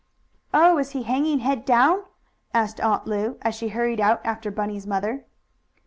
[0.51, 2.01] "Oh, is he hanging head down?"
[2.55, 5.27] asked Aunt Lu, as she hurried out after Bunny's mother.